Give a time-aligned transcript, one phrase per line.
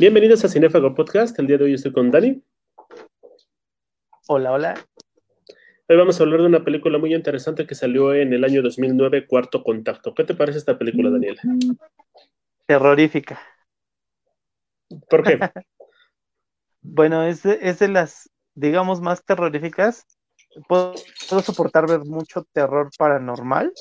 [0.00, 1.36] Bienvenidos a Cinefago Podcast.
[1.40, 2.40] El día de hoy estoy con Dani.
[4.28, 4.86] Hola, hola.
[5.88, 9.26] Hoy vamos a hablar de una película muy interesante que salió en el año 2009,
[9.26, 10.14] Cuarto Contacto.
[10.14, 11.42] ¿Qué te parece esta película, Daniela?
[12.66, 13.40] Terrorífica.
[15.10, 15.36] ¿Por qué?
[16.80, 20.06] bueno, es de, es de las, digamos, más terroríficas.
[20.68, 20.94] Puedo,
[21.28, 23.72] puedo soportar ver mucho terror paranormal,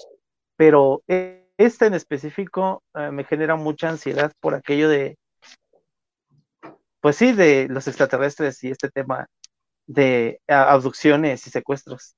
[0.55, 5.20] pero esta en específico eh, me genera mucha ansiedad por aquello de,
[7.02, 9.28] pues sí, de los extraterrestres y este tema
[9.86, 12.16] de abducciones y secuestros.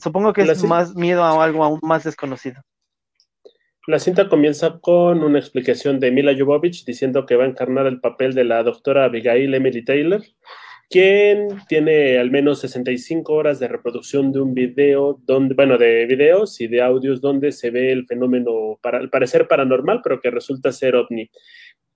[0.00, 2.62] Supongo que es más miedo a algo aún más desconocido.
[3.86, 8.00] La cinta comienza con una explicación de Mila Jovovich diciendo que va a encarnar el
[8.00, 10.22] papel de la doctora Abigail Emily Taylor,
[10.88, 16.62] quien tiene al menos 65 horas de reproducción de un video, donde, bueno, de videos
[16.62, 20.72] y de audios donde se ve el fenómeno, para, al parecer paranormal, pero que resulta
[20.72, 21.30] ser ovni.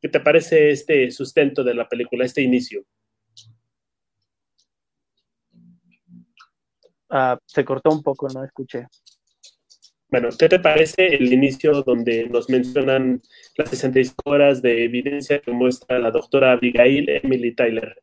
[0.00, 2.84] ¿Qué te parece este sustento de la película, este inicio?
[7.10, 8.86] Ah, se cortó un poco, no escuché.
[10.10, 13.20] Bueno, ¿qué te parece el inicio donde nos mencionan
[13.56, 18.02] las 65 horas de evidencia que muestra la doctora Abigail Emily Tyler?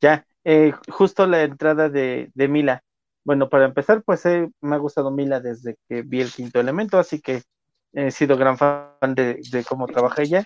[0.00, 2.82] Ya, eh, justo la entrada de, Mila.
[3.24, 6.98] Bueno, para empezar, pues eh, me ha gustado Mila desde que vi el quinto elemento,
[6.98, 7.42] así que
[7.94, 10.44] he sido gran fan de, cómo trabaja ella.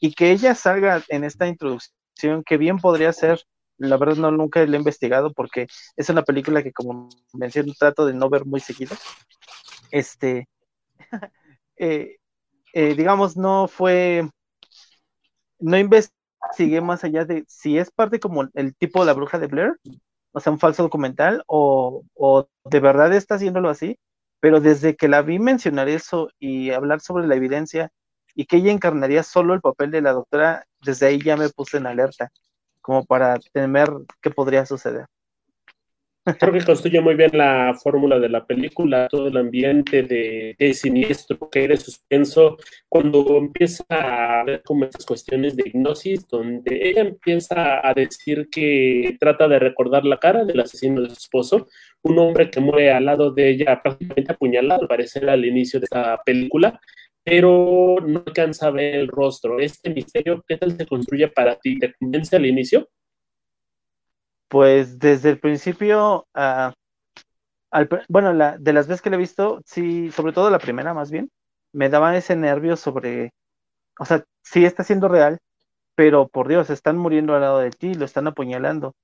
[0.00, 3.40] Y que ella salga en esta introducción, que bien podría ser
[3.78, 8.04] la verdad no nunca la he investigado porque es una película que como mencioné trato
[8.04, 8.94] de no ver muy seguido.
[9.90, 10.48] Este,
[11.78, 12.18] eh,
[12.74, 14.28] eh, digamos, no fue,
[15.58, 19.46] no investigué más allá de si es parte como el tipo de la bruja de
[19.46, 19.72] Blair,
[20.32, 23.98] o sea, un falso documental, o, o de verdad está haciéndolo así,
[24.40, 27.90] pero desde que la vi mencionar eso y hablar sobre la evidencia
[28.34, 31.78] y que ella encarnaría solo el papel de la doctora, desde ahí ya me puse
[31.78, 32.30] en alerta
[32.80, 33.90] como para temer
[34.22, 35.06] qué podría suceder.
[36.38, 40.74] Creo que construye muy bien la fórmula de la película, todo el ambiente de, de
[40.74, 42.58] siniestro, que de suspenso,
[42.90, 49.16] cuando empieza a ver como estas cuestiones de hipnosis, donde ella empieza a decir que
[49.18, 51.68] trata de recordar la cara del asesino de su esposo,
[52.02, 55.84] un hombre que muere al lado de ella prácticamente apuñalado, al parecer al inicio de
[55.84, 56.78] esta película,
[57.24, 59.58] pero no alcanza a ver el rostro.
[59.58, 61.78] Este misterio, ¿qué tal se construye para ti?
[61.78, 62.88] ¿Te convence al inicio?
[64.50, 66.72] Pues desde el principio, uh,
[68.08, 71.10] bueno, la, de las veces que le he visto, sí, sobre todo la primera más
[71.10, 71.30] bien,
[71.72, 73.32] me daba ese nervio sobre,
[73.98, 75.38] o sea, sí está siendo real,
[75.96, 78.94] pero por Dios, están muriendo al lado de ti, lo están apuñalando.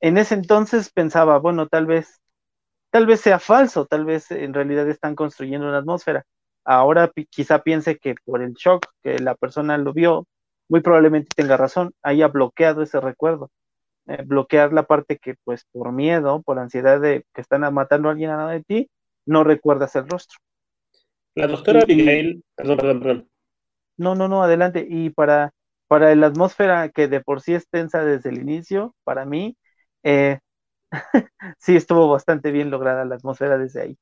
[0.00, 2.20] En ese entonces pensaba, bueno, tal vez,
[2.90, 6.24] tal vez sea falso, tal vez en realidad están construyendo una atmósfera
[6.64, 10.26] ahora quizá piense que por el shock que la persona lo vio,
[10.68, 13.50] muy probablemente tenga razón, haya bloqueado ese recuerdo.
[14.06, 18.12] Eh, bloquear la parte que, pues, por miedo, por ansiedad de que están matando a
[18.12, 18.90] alguien a lado de ti,
[19.26, 20.38] no recuerdas el rostro.
[21.34, 23.28] La doctora Abigail, perdón, perdón, perdón.
[23.96, 24.86] No, no, no, adelante.
[24.88, 25.52] Y para,
[25.88, 29.56] para la atmósfera que de por sí es tensa desde el inicio, para mí,
[30.02, 30.38] eh,
[31.58, 33.98] sí estuvo bastante bien lograda la atmósfera desde ahí.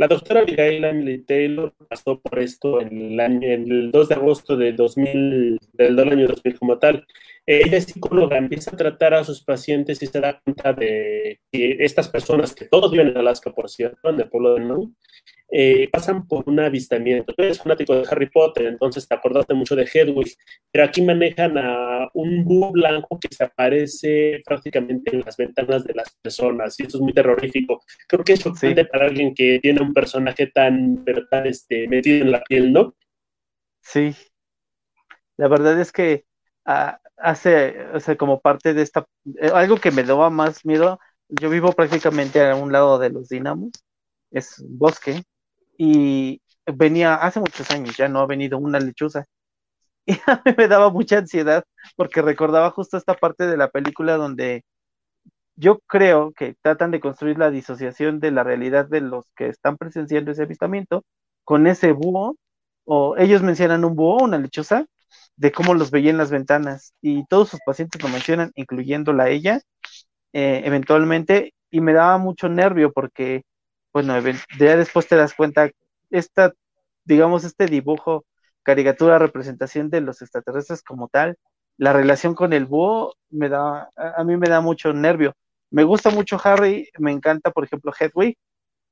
[0.00, 4.72] La doctora Abigail Emily Taylor pasó por esto el, año, el 2 de agosto de
[4.72, 7.06] 2000, del, año 2000 como tal.
[7.44, 11.76] Ella es psicóloga, empieza a tratar a sus pacientes y se da cuenta de que
[11.80, 14.90] estas personas, que todos viven en Alaska, por cierto, en el pueblo de Nome,
[15.52, 17.34] eh, pasan por un avistamiento.
[17.34, 20.36] Tú eres fanático de Harry Potter, entonces te acordaste mucho de Hedwig,
[20.70, 25.94] pero aquí manejan a un búho blanco que se aparece prácticamente en las ventanas de
[25.94, 27.82] las personas, y eso es muy terrorífico.
[28.06, 32.32] Creo que es chocante para alguien que tiene un personaje tan, tan este, metido en
[32.32, 32.94] la piel, ¿no?
[33.80, 34.14] Sí.
[35.36, 36.24] La verdad es que
[36.64, 39.06] ah, hace, o como parte de esta,
[39.40, 43.28] eh, algo que me daba más miedo, yo vivo prácticamente a un lado de los
[43.28, 43.70] dinamos,
[44.30, 45.22] es bosque,
[45.82, 49.24] y venía hace muchos años, ya no ha venido una lechuza.
[50.06, 50.14] Y
[50.58, 51.64] me daba mucha ansiedad
[51.96, 54.64] porque recordaba justo esta parte de la película donde
[55.56, 59.78] yo creo que tratan de construir la disociación de la realidad de los que están
[59.78, 61.04] presenciando ese avistamiento
[61.44, 62.36] con ese búho,
[62.84, 64.86] o ellos mencionan un búho, una lechuza,
[65.36, 69.60] de cómo los veía en las ventanas, y todos sus pacientes lo mencionan, incluyéndola ella,
[70.34, 73.44] eh, eventualmente, y me daba mucho nervio porque
[73.92, 74.14] bueno,
[74.58, 75.70] ya después te das cuenta,
[76.10, 76.52] esta,
[77.04, 78.24] digamos, este dibujo,
[78.62, 81.36] caricatura, representación de los extraterrestres como tal,
[81.76, 85.34] la relación con el búho me da, a mí me da mucho nervio.
[85.70, 88.36] Me gusta mucho Harry, me encanta, por ejemplo, Hedwig,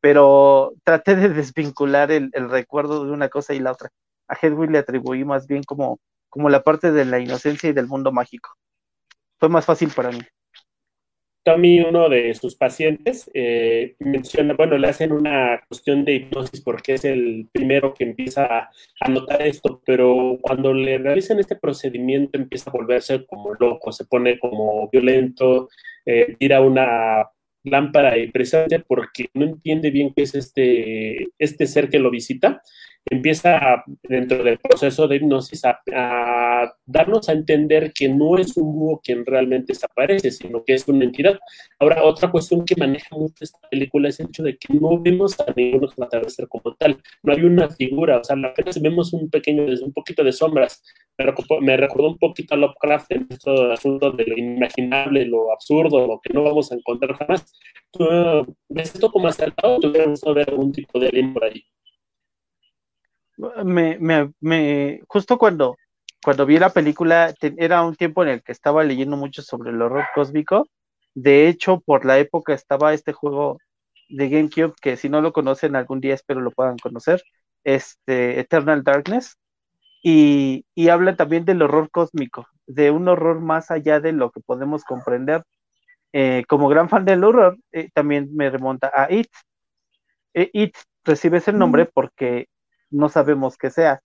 [0.00, 3.90] pero traté de desvincular el, recuerdo de una cosa y la otra.
[4.28, 5.98] A Hedwig le atribuí más bien como
[6.28, 8.50] como la parte de la inocencia y del mundo mágico.
[9.38, 10.20] Fue más fácil para mí.
[11.44, 16.94] Tommy, uno de sus pacientes, eh, menciona, bueno, le hacen una cuestión de hipnosis porque
[16.94, 18.69] es el primero que empieza
[19.00, 24.05] a, notar esto, pero cuando le realizan este procedimiento empieza a volverse como loco, se
[24.05, 25.69] pone como violento,
[26.05, 27.29] eh, tira una
[27.64, 32.62] lámpara y precisamente porque no entiende bien qué es este, este ser que lo visita,
[33.06, 35.80] empieza dentro del proceso de hipnosis a,
[36.86, 41.04] darnos a entender que no es un búho quien realmente desaparece, sino que es una
[41.04, 41.38] entidad.
[41.78, 45.38] Ahora, otra cuestión que maneja mucho esta película es el hecho de que no vemos
[45.40, 49.64] a ningún extraterrestre como tal, no hay una figura, o sea, apenas vemos un pequeño,
[49.64, 50.82] un poquito de sombras.
[51.60, 56.20] Me recordó un poquito a Lovecraft en estos asunto de lo inimaginable, lo absurdo, lo
[56.20, 57.52] que no vamos a encontrar jamás.
[58.68, 61.64] ¿Ves esto como acertado te ver algún tipo de alien por ahí?
[63.64, 65.76] Me, me, me, justo cuando,
[66.23, 69.81] cuando vi la película, era un tiempo en el que estaba leyendo mucho sobre el
[69.82, 70.69] horror cósmico.
[71.14, 73.58] De hecho, por la época estaba este juego
[74.08, 77.23] de GameCube, que si no lo conocen algún día espero lo puedan conocer,
[77.64, 79.37] este Eternal Darkness,
[80.02, 84.40] y, y habla también del horror cósmico, de un horror más allá de lo que
[84.40, 85.43] podemos comprender.
[86.12, 89.29] Eh, como gran fan del horror, eh, también me remonta a It.
[90.35, 90.75] Eh, It
[91.05, 92.46] recibe ese nombre porque
[92.90, 94.02] no sabemos qué sea.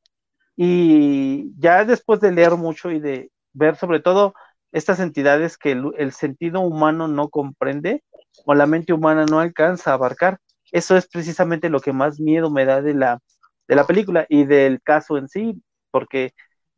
[0.56, 4.34] Y ya después de leer mucho y de ver sobre todo
[4.72, 8.04] estas entidades que el, sentido humano no comprende
[8.46, 10.40] o la mente humana no alcanza a abarcar,
[10.72, 13.20] eso es precisamente lo que más miedo me da de la,
[13.68, 16.34] de la película y del caso en sí, porque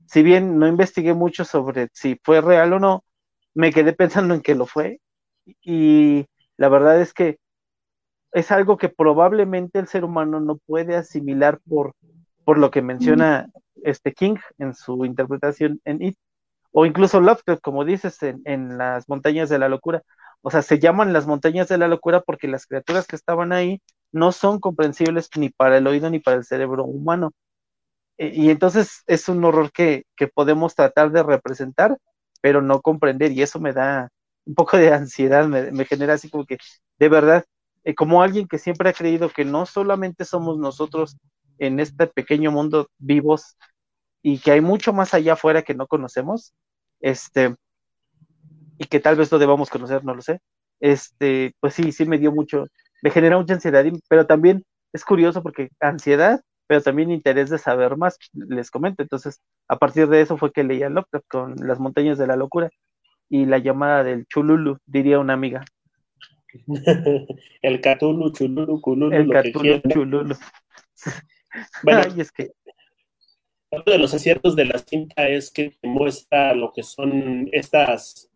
[0.07, 3.05] si bien no investigué mucho sobre si fue real o no,
[3.53, 4.99] me quedé pensando en que lo fue
[5.45, 6.25] y
[6.57, 7.39] la verdad es que
[8.35, 11.93] es algo que probablemente el ser humano no puede asimilar por,
[12.43, 13.49] por lo que menciona
[13.81, 16.17] este King en su interpretación en It,
[16.73, 20.03] o incluso Lovecraft, como dices, en, las montañas de la locura.
[20.41, 23.81] O sea, se llaman las montañas de la locura porque las criaturas que estaban ahí
[24.11, 27.31] no son comprensibles ni para el oído ni para el cerebro humano.
[28.17, 31.97] E, y entonces es un horror que, que podemos tratar de representar,
[32.41, 34.09] pero no comprender, y eso me da
[34.43, 36.57] un poco de ansiedad, me, me genera así como que,
[36.99, 37.45] de verdad,
[37.85, 41.17] eh, como alguien que siempre ha creído que no solamente somos nosotros
[41.59, 43.57] en este pequeño mundo vivos
[44.21, 46.53] y que hay mucho más allá afuera que no conocemos,
[46.99, 47.55] este,
[48.77, 50.39] y que tal vez lo debamos conocer, no lo sé,
[50.79, 52.65] este, pues sí, sí me dio mucho,
[53.03, 57.97] me genera mucha ansiedad, pero también es curioso porque ansiedad, pero también interés de saber
[57.97, 62.17] más, les comento, entonces, a partir de eso fue que leía Lovecraft con las montañas
[62.17, 62.69] de la locura
[63.29, 65.63] y la llamada del Chululu, diría una amiga.
[67.61, 69.15] el Catulu, Chululu, Cululu.
[69.15, 70.35] El Catulu, Chululu.
[71.83, 72.51] Bueno, es que...
[73.71, 78.29] uno de los aciertos de la cinta es que te muestra lo que son estas,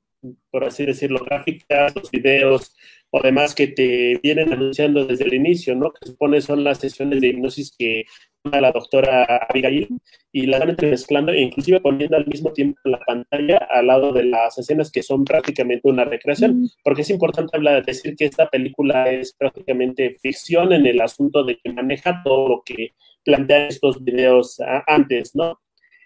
[0.50, 2.74] por así decirlo, gráficas, los videos
[3.12, 5.92] o demás que te vienen anunciando desde el inicio, ¿no?
[5.92, 8.06] Que supone son las sesiones de hipnosis que
[8.44, 9.88] la doctora Abigail
[10.31, 14.24] y la van entremezclando e inclusive poniendo al mismo tiempo la pantalla al lado de
[14.24, 19.09] las escenas que son prácticamente una recreación, porque es importante hablar, decir que esta película
[19.09, 22.94] es prácticamente ficción en el asunto de que maneja todo lo que
[23.24, 24.57] plantean estos videos
[24.88, 25.59] antes, ¿no?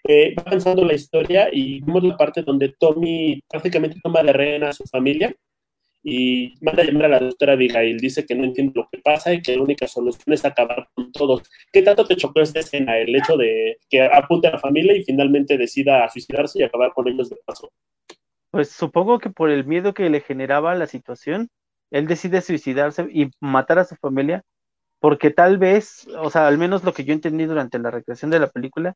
[0.06, 4.64] Eh, va avanzando la historia y vemos la parte donde Tommy prácticamente toma de rehén
[4.64, 5.34] a su familia
[6.06, 7.96] y manda a llamar a la doctora Abigail.
[7.96, 11.10] Dice que no entiende lo que pasa y que la única solución es acabar con
[11.10, 11.42] todos.
[11.72, 12.98] ¿Qué tanto te chocó esta escena?
[12.98, 17.08] El hecho de que apunte a la familia y finalmente decida suicidarse y acabar con
[17.08, 17.72] ellos de paso.
[18.50, 21.48] Pues supongo que por el miedo que le generaba la situación,
[21.90, 24.42] él decide suicidarse y matar a su familia,
[25.00, 28.40] porque tal vez, o sea, al menos lo que yo entendí durante la recreación de
[28.40, 28.94] la película,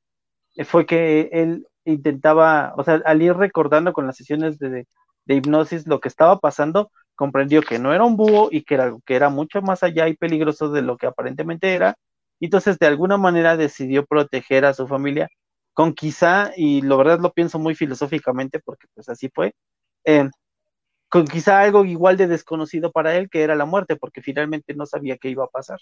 [0.64, 4.86] fue que él intentaba, o sea, al ir recordando con las sesiones de,
[5.28, 8.96] de hipnosis lo que estaba pasando, comprendió que no era un búho y que era
[9.06, 11.96] que era mucho más allá y peligroso de lo que aparentemente era.
[12.40, 15.28] Y entonces de alguna manera decidió proteger a su familia
[15.74, 19.54] con quizá, y lo verdad lo pienso muy filosóficamente porque pues así fue,
[20.04, 20.28] eh,
[21.08, 24.86] con quizá algo igual de desconocido para él que era la muerte, porque finalmente no
[24.86, 25.78] sabía qué iba a pasar.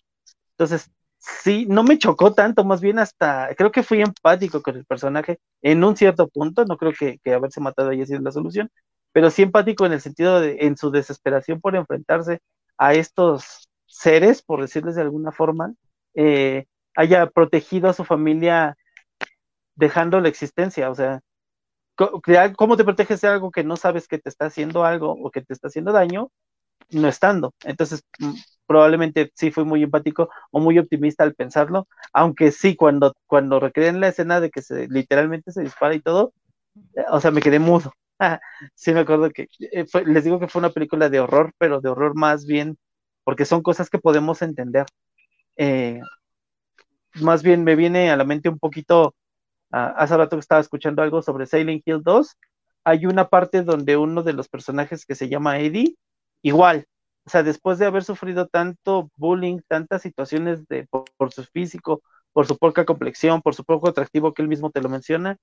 [0.52, 4.84] Entonces, sí, no me chocó tanto, más bien hasta, creo que fui empático con el
[4.86, 8.70] personaje en un cierto punto, no creo que, que haberse matado haya sido la solución,
[9.16, 12.40] pero sí empático en el sentido de, en su desesperación por enfrentarse
[12.76, 15.72] a estos seres, por decirles de alguna forma,
[16.12, 18.76] eh, haya protegido a su familia
[19.74, 21.22] dejando la existencia, o sea,
[22.58, 25.40] ¿cómo te proteges de algo que no sabes que te está haciendo algo o que
[25.40, 26.30] te está haciendo daño?
[26.90, 27.54] No estando.
[27.64, 28.34] Entonces, mm,
[28.66, 33.92] probablemente sí fui muy empático o muy optimista al pensarlo, aunque sí, cuando, cuando recreé
[33.92, 36.34] la escena de que se literalmente se dispara y todo,
[36.96, 37.94] eh, o sea, me quedé mudo.
[38.74, 41.88] sí, me acuerdo que eh, les digo que fue una película de horror, pero de
[41.88, 42.78] horror más bien,
[43.24, 44.86] porque son cosas que podemos entender.
[45.56, 46.00] Eh,
[47.20, 49.14] más bien me viene a la mente un poquito,
[49.72, 52.36] ah, hace rato que estaba escuchando algo sobre Silent Hill 2,
[52.84, 55.96] hay una parte donde uno de los personajes que se llama Eddie,
[56.42, 56.86] igual,
[57.26, 62.46] o sea, después de haber sufrido tanto bullying, tantas situaciones de, por, su físico, por
[62.46, 65.36] su poca complexión, por su poco atractivo que él mismo te lo menciona,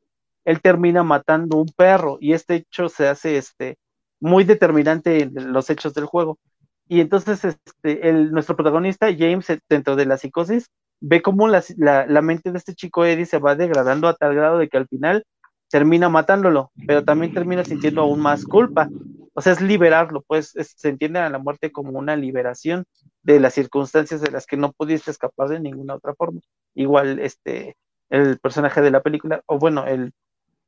[0.45, 3.77] él termina matando un perro y este hecho se hace este,
[4.19, 6.39] muy determinante en los hechos del juego.
[6.87, 10.69] Y entonces este, el, nuestro protagonista, James, dentro de la psicosis,
[10.99, 14.57] ve cómo la, la, mente de este chico Eddie se va degradando a tal grado
[14.57, 15.25] de que al final
[15.69, 18.89] termina matándolo, pero también termina sintiendo aún más culpa.
[19.33, 22.85] O sea, es liberarlo, pues se entiende a la muerte como una liberación
[23.23, 26.39] de las circunstancias de las que no pudiste escapar de ninguna otra forma.
[26.75, 27.75] Igual, este,
[28.09, 30.13] el personaje de la película, o bueno, el,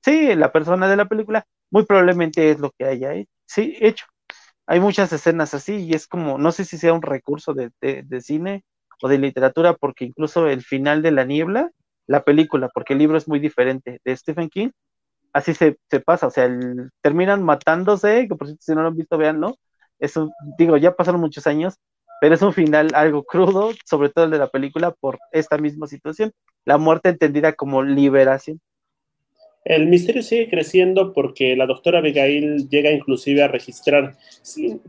[0.06, 3.32] sí, la persona de la película, muy probablemente es lo que haya hecho.
[3.46, 4.06] Sí, hecho.
[4.68, 7.72] Hay muchas escenas así y es como, no sé si sea un recurso de,
[8.22, 8.64] cine
[9.02, 11.72] o de literatura, porque incluso el final de La Niebla,
[12.08, 14.70] la película, porque el libro es muy diferente de Stephen King,
[15.34, 16.50] así se, pasa, o sea,
[17.02, 19.58] terminan matándose, que por cierto, si no lo han visto, veanlo.
[20.00, 21.76] Eso, digo, ya pasaron muchos años,
[22.22, 25.88] pero es un final algo crudo, sobre todo el de la película, por esta misma
[25.88, 26.32] situación,
[26.66, 28.62] la muerte entendida como liberación.
[29.66, 34.80] El misterio sigue creciendo porque la doctora Abigail llega inclusive a registrar, sin,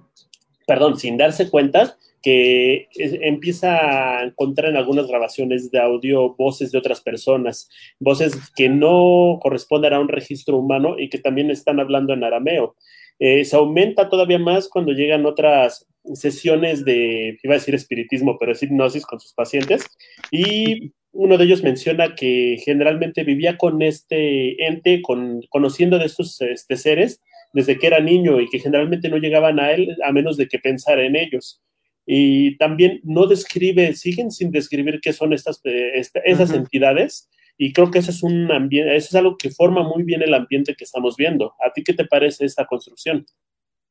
[0.67, 6.79] perdón, sin darse cuenta, que empieza a encontrar en algunas grabaciones de audio voces de
[6.79, 12.13] otras personas, voces que no corresponden a un registro humano y que también están hablando
[12.13, 12.75] en arameo.
[13.19, 18.53] Eh, se aumenta todavía más cuando llegan otras sesiones de, iba a decir espiritismo, pero
[18.53, 19.87] es hipnosis con sus pacientes.
[20.31, 26.41] Y uno de ellos menciona que generalmente vivía con este ente, con, conociendo de estos
[26.41, 30.37] este, seres desde que era niño y que generalmente no llegaban a él a menos
[30.37, 31.63] de que pensara en ellos
[32.07, 37.29] y también no describe, siguen sin describir qué son estas, eh, esas entidades.
[37.59, 40.35] Y creo que eso es un ambiente, eso es algo que forma muy bien el
[40.35, 41.55] ambiente que estamos viendo.
[41.65, 43.27] ¿A ti qué te parece esta construcción?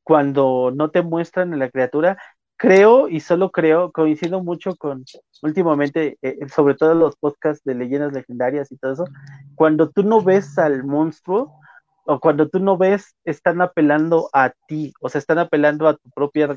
[0.02, 2.16] Cuando no te muestran la criatura,
[2.56, 5.04] creo y solo creo, coincido mucho con
[5.42, 9.04] últimamente, eh, sobre todo los podcasts de leyendas legendarias y todo eso,
[9.54, 11.52] cuando tú no ves al monstruo
[12.06, 16.08] o cuando tú no ves, están apelando a ti, o sea, están apelando a tu
[16.10, 16.48] propia,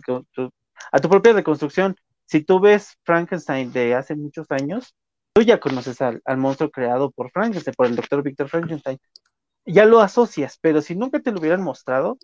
[0.92, 1.96] a tu propia reconstrucción.
[2.26, 4.96] Si tú ves Frankenstein de hace muchos años,
[5.34, 9.00] tú ya conoces al, monstruo creado por Frankenstein, por el doctor Victor Frankenstein.
[9.66, 12.18] Ya lo asocias, pero si nunca te lo hubieran mostrado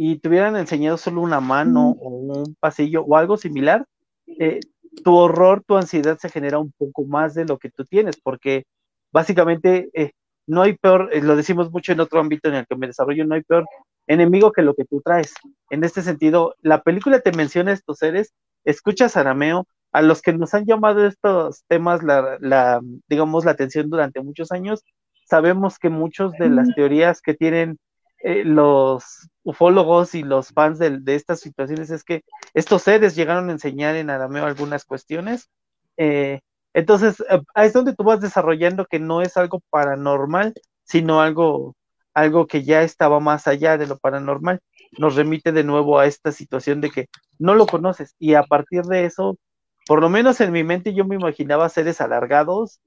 [0.00, 3.84] y te hubieran enseñado solo una mano o un pasillo o algo similar,
[4.28, 4.60] eh,
[5.02, 8.64] tu horror, tu ansiedad se genera un poco más de lo que tú tienes, porque
[9.10, 10.12] básicamente eh,
[10.46, 13.24] no hay peor, eh, lo decimos mucho en otro ámbito en el que me desarrollo,
[13.24, 13.66] no hay peor
[14.06, 15.34] enemigo que lo que tú traes.
[15.68, 18.32] En este sentido, la película te menciona estos seres,
[18.64, 24.22] escuchas arameo, a los que nos han llamado estos temas la, digamos, la atención durante
[24.22, 24.84] muchos años,
[25.24, 27.78] sabemos que muchos de las teorías que tienen
[28.20, 33.52] eh, los ufólogos y los fans de, estas situaciones es que estos seres llegaron a
[33.52, 35.48] enseñar en arameo algunas cuestiones.
[35.96, 36.40] Eh,
[36.74, 41.76] entonces, eh, es donde tú vas desarrollando que no es algo paranormal, sino algo
[42.18, 44.60] algo que ya estaba más allá de lo paranormal,
[44.98, 47.06] nos remite de nuevo a esta situación de que
[47.38, 49.38] no lo conoces y a partir de eso,
[49.86, 52.80] por lo menos en mi mente yo me imaginaba seres alargados,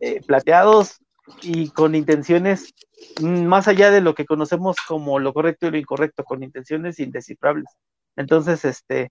[0.00, 0.98] eh, plateados
[1.42, 2.74] y con intenciones
[3.20, 7.68] más allá de lo que conocemos como lo correcto y lo incorrecto, con intenciones indescifrables.
[8.16, 9.10] Entonces, este,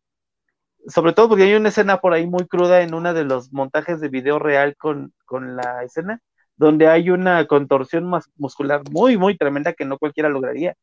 [0.88, 4.00] sobre todo porque hay una escena por ahí muy cruda en uno de los montajes
[4.00, 6.22] de video real con, con la escena,
[6.56, 10.76] donde hay una contorsión muscular muy, muy tremenda que no cualquiera lograría.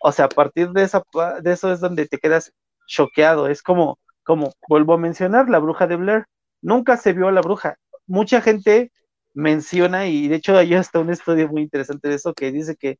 [0.00, 1.02] O sea, a partir de, esa,
[1.42, 2.52] de eso es donde te quedas
[2.86, 3.48] choqueado.
[3.48, 6.26] Es como, como, vuelvo a mencionar, la bruja de Blair.
[6.60, 7.76] Nunca se vio a la bruja.
[8.06, 8.92] Mucha gente
[9.34, 12.98] menciona, y de hecho hay hasta un estudio muy interesante de eso que dice que,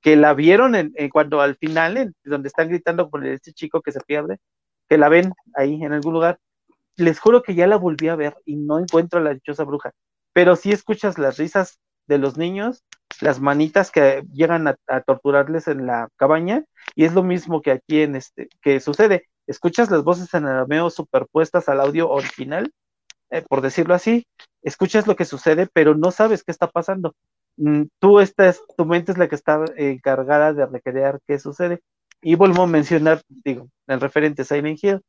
[0.00, 3.92] que la vieron en, cuando al final, en, donde están gritando por este chico que
[3.92, 4.38] se pierde,
[4.88, 6.38] que la ven ahí en algún lugar.
[6.96, 9.92] Les juro que ya la volví a ver y no encuentro a la dichosa bruja
[10.34, 12.84] pero sí escuchas las risas de los niños,
[13.22, 16.64] las manitas que llegan a, torturarles en la cabaña,
[16.94, 19.28] y es lo mismo que aquí en este, que sucede.
[19.46, 22.70] Escuchas las voces en arameo superpuestas al audio original,
[23.34, 24.26] eh, por decirlo así,
[24.62, 27.16] escuchas lo que sucede, pero no sabes qué está pasando.
[27.56, 31.80] Mm, tú estás, tu mente es la que está encargada de recrear qué sucede.
[32.22, 35.00] Y vuelvo a mencionar, digo, el referente Silent Hill.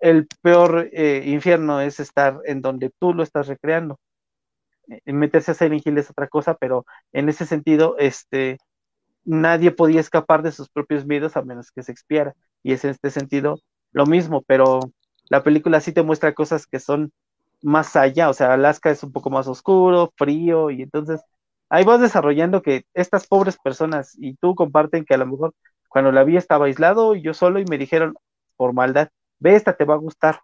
[0.00, 3.98] el peor eh, infierno es estar en donde tú lo estás recreando.
[4.88, 8.58] Eh, meterse a ser Hill es otra cosa, pero en ese sentido, este,
[9.24, 12.34] nadie podía escapar de sus propios miedos a menos que se expiara.
[12.62, 13.60] Y es en este sentido
[13.92, 14.80] lo mismo, pero
[15.28, 17.12] la película sí te muestra cosas que son
[17.62, 21.20] más allá, o sea, Alaska es un poco más oscuro, frío, y entonces
[21.68, 25.54] ahí vas desarrollando que estas pobres personas y tú comparten que a lo mejor
[25.88, 28.14] cuando la vi estaba aislado y yo solo y me dijeron
[28.56, 29.08] por maldad,
[29.38, 30.40] ve esta, te va a gustar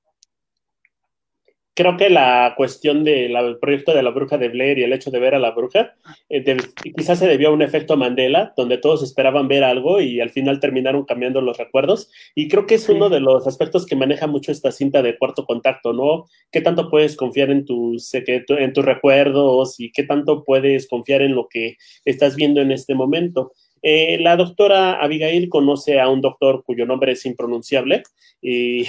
[1.75, 5.19] creo que la cuestión del proyecto de la bruja de Blair y el hecho de
[5.19, 5.95] ver a la bruja,
[6.29, 6.57] eh,
[6.97, 10.61] quizás se debió a un efecto Mandela, donde todos esperaban ver algo y al final
[10.61, 12.11] terminaron cambiando los recuerdos.
[12.35, 15.45] Y creo que es uno de los aspectos que maneja mucho esta cinta de cuarto
[15.47, 16.27] contacto, ¿no?
[16.51, 21.35] ¿Qué tanto puedes confiar en tus, en tus recuerdos y qué tanto puedes confiar en
[21.35, 23.53] lo que estás viendo en este momento?
[23.83, 28.05] Eh, la doctora Abigail conoce a un doctor cuyo nombre es impronunciable
[28.41, 28.85] y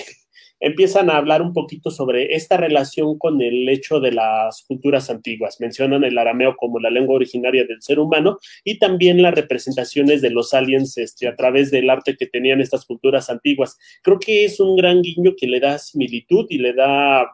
[0.63, 5.59] empiezan a hablar un poquito sobre esta relación con el hecho de las culturas antiguas.
[5.59, 10.29] Mencionan el arameo como la lengua originaria del ser humano y también las representaciones de
[10.29, 13.77] los aliens este, a través del arte que tenían estas culturas antiguas.
[14.01, 17.27] Creo que es un gran guiño que le da similitud y le da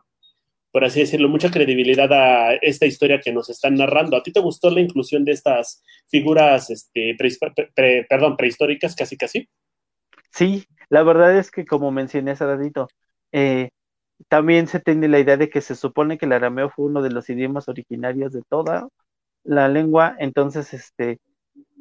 [0.72, 4.16] por así decirlo, mucha credibilidad a esta historia que nos están narrando.
[4.16, 7.18] ¿A ti te gustó la inclusión de estas figuras, este,
[8.08, 9.50] perdón, prehistóricas, casi casi?
[10.32, 12.88] Sí, la verdad es que como mencioné hace ratito,
[13.32, 13.70] eh,
[14.28, 17.12] también se tiene la idea de que se supone que el arameo fue uno de
[17.12, 18.90] los idiomas originarios de toda
[19.44, 21.20] la lengua, entonces, este,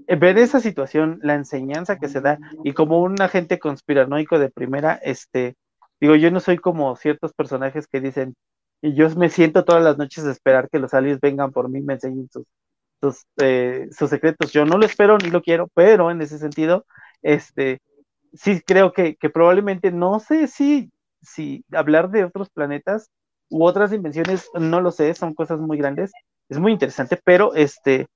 [0.06, 4.94] ver esa situación, la enseñanza que se da, y como un agente conspiranoico de primera,
[5.02, 5.56] este,
[6.00, 8.34] digo, yo no soy como ciertos personajes que dicen,
[8.80, 11.80] y yo me siento todas las noches a esperar que los aliens vengan por mí
[11.80, 12.44] y me enseñen sus,
[13.00, 14.52] sus, eh, sus secretos.
[14.52, 16.86] Yo no lo espero ni lo quiero, pero en ese sentido,
[17.22, 17.80] este,
[18.34, 20.90] sí creo que, que probablemente, no sé si
[21.32, 23.10] si hablar de otros planetas
[23.48, 26.12] u otras dimensiones, no lo sé, son cosas muy grandes,
[26.48, 28.06] es muy interesante, pero este,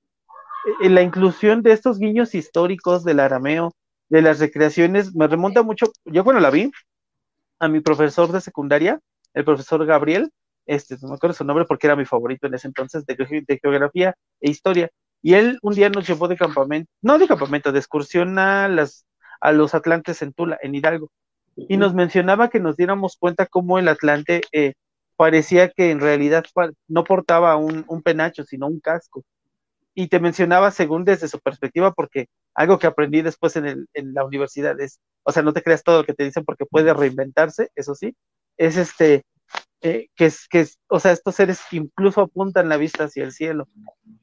[0.83, 3.73] eh, la inclusión de estos guiños históricos del arameo,
[4.09, 6.71] de las recreaciones, me remonta mucho, yo cuando la vi,
[7.61, 9.01] a mi profesor de secundaria,
[9.35, 10.31] el profesor Gabriel,
[10.67, 13.59] este, no me acuerdo su nombre porque era mi favorito en ese entonces, de, de
[13.59, 14.91] geografía e historia,
[15.23, 19.07] y él un día nos llevó de campamento, no de campamento, de excursión a, las,
[19.41, 21.11] a los Atlantes en Tula, en Hidalgo,
[21.57, 24.75] y nos mencionaba que nos diéramos cuenta cómo el Atlante eh,
[25.17, 26.45] parecía que en realidad
[26.89, 29.23] no portaba un, penacho, sino un casco.
[29.95, 34.81] Y te mencionaba según desde su perspectiva, porque algo que aprendí después en, la universidad
[34.81, 37.95] es, o sea, no te creas todo lo que te dicen porque puede reinventarse, eso
[37.95, 38.17] sí,
[38.57, 39.25] es este,
[39.83, 43.33] eh, que es, que es, o sea, estos seres incluso apuntan la vista hacia el
[43.33, 43.69] cielo.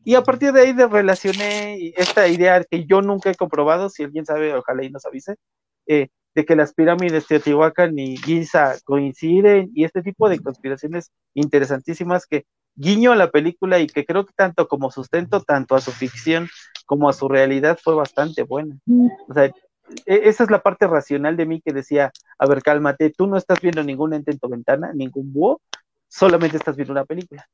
[0.03, 4.03] Y a partir de ahí de relacioné esta idea que yo nunca he comprobado, si
[4.03, 5.35] alguien sabe, ojalá y nos avise,
[5.85, 6.09] eh,
[6.39, 12.25] de que las pirámides de Teotihuacán y Giza coinciden y este tipo de conspiraciones interesantísimas
[12.25, 15.91] que guiño a la película y que creo que tanto como sustento tanto a su
[15.91, 16.47] ficción
[16.86, 18.78] como a su realidad fue bastante buena.
[19.28, 19.52] O sea, e,
[20.06, 23.60] esa es la parte racional de mí que decía, a ver, cálmate, tú no estás
[23.60, 25.60] viendo ningún ente en tu ventana, ningún búho,
[26.08, 27.49] solamente estás viendo una película.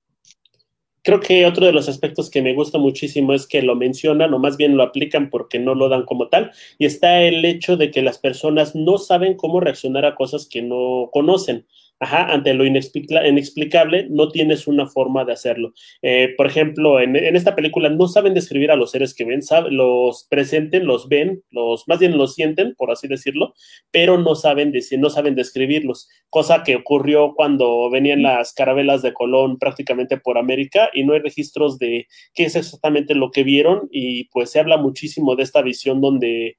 [1.05, 4.39] Creo que otro de los aspectos que me gusta muchísimo es que lo mencionan o
[4.39, 6.51] más bien lo aplican porque no lo dan como tal.
[6.79, 10.63] Y está el hecho de que las personas no saben cómo reaccionar a cosas que
[10.63, 11.67] no conocen
[11.99, 15.73] ajá, ante lo inexplicable, no tienes una forma de hacerlo.
[16.01, 20.27] Eh, por ejemplo, en, esta película no saben describir a los seres que ven, los
[20.29, 23.53] presenten, los ven, los, más bien los sienten, por así decirlo,
[23.91, 29.13] pero no saben decir, no saben describirlos, cosa que ocurrió cuando venían las carabelas de
[29.13, 33.87] Colón prácticamente por América y no hay registros de qué es exactamente lo que vieron
[33.91, 36.57] y pues se habla muchísimo de esta visión donde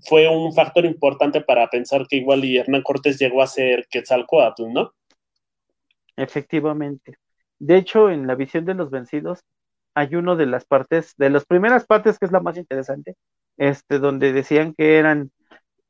[0.00, 4.72] fue un factor importante para pensar que igual y Hernán Cortés llegó a ser Quetzalcoatl,
[4.72, 4.92] ¿no?
[6.16, 7.16] Efectivamente.
[7.58, 9.44] De hecho, en la visión de los vencidos
[9.94, 13.14] hay uno de las partes, de las primeras partes que es la más interesante,
[13.56, 15.30] este, donde decían que eran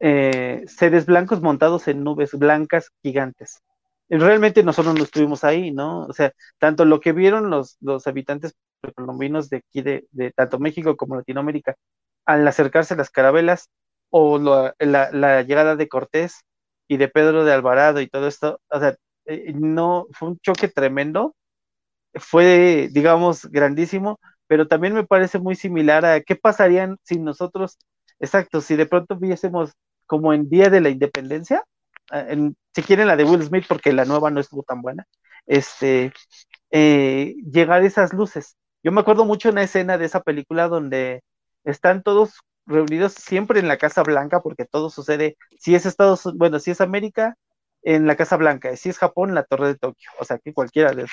[0.00, 3.62] eh, seres blancos montados en nubes blancas gigantes.
[4.08, 6.04] Realmente nosotros no estuvimos ahí, ¿no?
[6.06, 8.54] O sea, tanto lo que vieron los, los habitantes
[8.94, 11.76] colombinos de aquí, de, de tanto México como Latinoamérica,
[12.26, 13.70] al acercarse a las carabelas,
[14.12, 16.44] o la, llegada de Cortés
[16.86, 18.94] y de Pedro de Alvarado y todo esto, o sea,
[19.26, 21.34] eh, no, fue un choque tremendo,
[22.14, 27.78] fue, digamos, grandísimo, pero también me parece muy similar a qué pasarían si nosotros,
[28.20, 29.72] exacto, si de pronto viésemos
[30.06, 31.64] como en Día de la Independencia,
[32.12, 35.06] en, si quieren la de Will Smith, porque la nueva no estuvo tan buena,
[35.46, 36.12] este,
[36.70, 38.56] eh, llegar esas luces.
[38.82, 41.22] Yo me acuerdo mucho una escena de esa película donde
[41.64, 42.34] están todos
[42.66, 46.80] reunidos siempre en la Casa Blanca, porque todo sucede, si es Estados bueno, si es
[46.80, 47.36] América,
[47.82, 50.92] en la Casa Blanca, si es Japón, la Torre de Tokio, o sea, que cualquiera
[50.92, 51.06] de.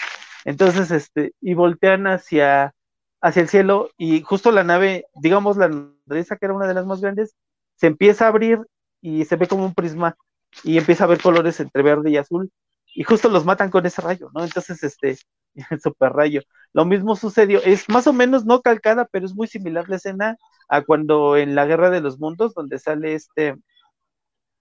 [0.46, 2.74] Entonces, este, y voltean hacia,
[3.22, 6.86] hacia el cielo y justo la nave, digamos la nodriza, que era una de las
[6.86, 7.36] más grandes,
[7.76, 8.60] se empieza a abrir
[9.02, 10.16] y se ve como un prisma
[10.64, 12.52] y empieza a ver colores entre verde y azul
[12.94, 14.44] y justo los matan con ese rayo, ¿no?
[14.44, 15.18] Entonces, este,
[15.84, 16.42] super rayo.
[16.74, 20.38] Lo mismo sucedió, es más o menos no calcada, pero es muy similar la escena
[20.68, 23.56] a cuando en la Guerra de los Mundos, donde sale este,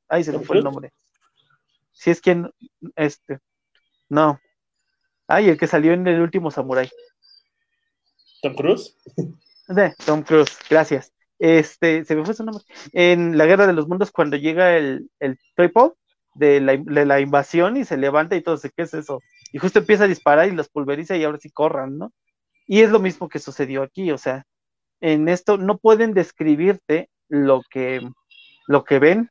[0.09, 0.93] ay, se me fue el nombre.
[1.93, 2.51] Si es quien,
[2.97, 3.39] este,
[4.09, 4.39] no,
[5.27, 6.89] ay, el que salió en el último Samurai.
[8.43, 8.97] Tom Cruise.
[9.69, 11.13] De Tom Cruise, gracias.
[11.39, 12.65] Este, se me fue su nombre.
[12.93, 15.39] En la Guerra de los Mundos, cuando llega el, el
[16.39, 19.21] de la, invasión y se levanta y todo, ¿qué es eso?
[19.53, 22.13] Y justo empieza a disparar y los pulveriza y ahora sí corran, ¿no?
[22.67, 24.45] Y es lo mismo que sucedió aquí, o sea,
[25.01, 28.01] en esto no pueden describirte lo que,
[28.67, 29.31] lo que ven,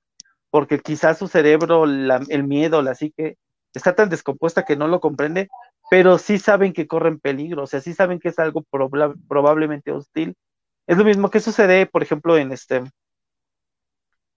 [0.49, 3.37] porque quizás su cerebro, el miedo, la psique,
[3.73, 5.49] está tan descompuesta que no lo comprende,
[5.89, 8.63] pero sí saben que corren peligro, o sea, sí saben que es algo
[9.27, 10.35] probablemente hostil.
[10.87, 12.81] Es lo mismo que sucede, por ejemplo, en este,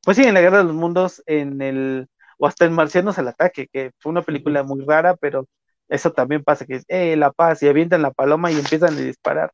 [0.02, 2.08] pues sí, en la Guerra de los Mundos, en el,
[2.40, 5.46] o hasta en Marcianos al Ataque, que fue una película muy rara, pero
[5.88, 9.00] eso también pasa, que es, eh, la paz, y avientan la paloma y empiezan a
[9.00, 9.52] disparar.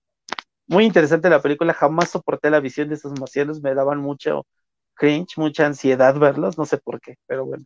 [0.69, 4.47] Muy interesante la película, jamás soporté la visión de esos marcianos, me daban mucho
[4.95, 7.65] cringe, mucha ansiedad verlos, no sé por qué, pero bueno.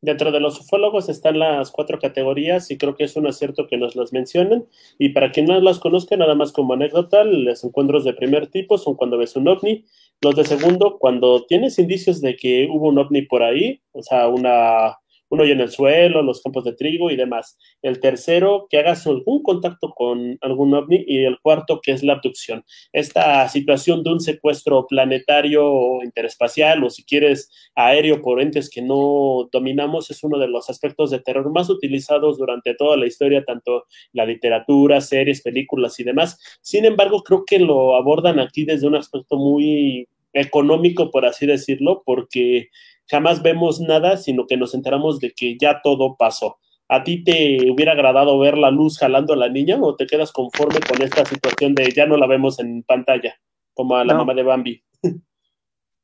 [0.00, 3.78] Dentro de los ufólogos están las cuatro categorías y creo que es un acierto que
[3.78, 4.68] nos las mencionen.
[4.98, 8.76] Y para quien no las conozca, nada más como anécdota, los encuentros de primer tipo
[8.76, 9.86] son cuando ves un ovni,
[10.22, 14.28] los de segundo cuando tienes indicios de que hubo un ovni por ahí, o sea,
[14.28, 14.96] una
[15.34, 17.58] un hoyo en el suelo, los campos de trigo y demás.
[17.82, 21.04] El tercero, que hagas algún contacto con algún ovni.
[21.06, 22.64] Y el cuarto, que es la abducción.
[22.92, 28.82] Esta situación de un secuestro planetario o interespacial o si quieres aéreo por entes que
[28.82, 33.44] no dominamos es uno de los aspectos de terror más utilizados durante toda la historia,
[33.44, 36.38] tanto la literatura, series, películas y demás.
[36.60, 42.02] Sin embargo, creo que lo abordan aquí desde un aspecto muy económico, por así decirlo,
[42.04, 42.68] porque
[43.08, 46.58] jamás vemos nada, sino que nos enteramos de que ya todo pasó.
[46.88, 50.32] ¿A ti te hubiera agradado ver la luz jalando a la niña o te quedas
[50.32, 53.34] conforme con esta situación de ya no la vemos en pantalla,
[53.72, 54.82] como a la mamá de Bambi?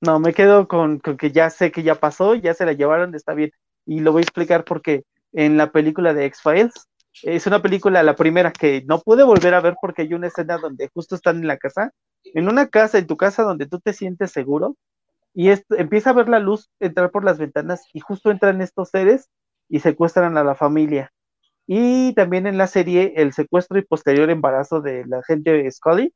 [0.03, 3.35] No, me quedo con, que ya sé que ya pasó, ya se la llevaron, está
[3.35, 3.53] bien.
[3.85, 6.89] Y lo voy a explicar porque en la película de X-Files,
[7.23, 10.57] es una película, la primera, que no pude volver a ver porque hay una escena
[10.57, 11.93] donde justo están en la casa,
[12.25, 14.77] en una casa, en tu casa donde tú te sientes seguro,
[15.35, 19.29] y empieza a ver la luz entrar por las ventanas y justo entran estos seres
[19.69, 21.13] y secuestran a la familia.
[21.67, 26.13] Y también en la serie el secuestro y posterior embarazo de la gente Scully.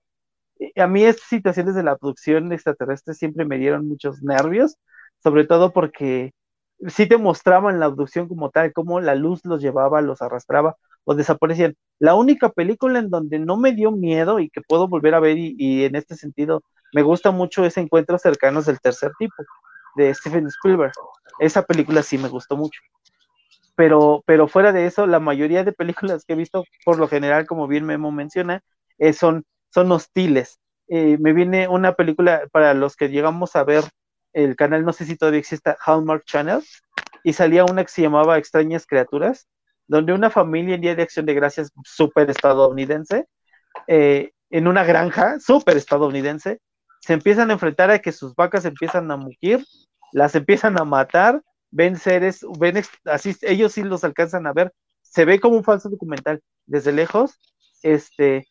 [0.61, 4.77] Eh, a mí estas situaciones de la abducción extraterrestre siempre me dieron muchos nervios,
[5.23, 6.33] sobre todo porque
[6.89, 11.15] sí te mostraban la abducción como tal, cómo la luz los llevaba, los arrastraba o
[11.15, 11.77] desaparecían.
[12.01, 15.37] La única película en donde no me dio miedo y que puedo volver a ver
[15.39, 16.63] y en este sentido
[16.95, 19.35] me gusta mucho ese encuentro cercanos del tercer tipo
[19.97, 20.93] de Steven Spielberg.
[21.41, 22.81] Esa película sí me gustó mucho.
[23.75, 27.47] Pero, pero fuera de eso, la mayoría de películas que he visto, por lo general,
[27.47, 28.63] como bien Memo menciona,
[28.99, 30.61] eh, son, son hostiles.
[30.87, 33.83] Eh, me viene una película para los que llegamos a ver
[34.33, 36.63] el canal, no sé si todavía existe, Hallmark Channel,
[37.25, 39.49] y salía una que se llamaba Extrañas Criaturas,
[39.89, 43.27] donde una familia en Día de Acción de Gracias súper estadounidense,
[43.89, 46.61] eh, en una granja súper estadounidense,
[47.05, 49.63] se empiezan a enfrentar a que sus vacas empiezan a mugir,
[50.13, 55.27] las empiezan a matar, ven seres, ven así, ellos sí los alcanzan a ver, se
[55.27, 57.39] ve como un falso documental desde lejos,
[57.83, 58.49] este,